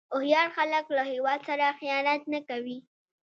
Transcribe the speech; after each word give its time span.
هوښیار 0.13 0.47
خلک 0.57 0.85
له 0.95 1.01
هیواد 1.11 1.39
سره 1.49 1.77
خیانت 1.79 2.21
نه 2.33 2.39
کوي. 2.49 2.77